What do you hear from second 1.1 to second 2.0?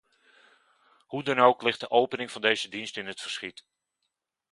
dan ook ligt de